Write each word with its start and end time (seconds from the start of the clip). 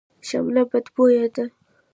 شمله 0.27 0.61
بدبویه 0.71 1.27
ده. 1.35 1.45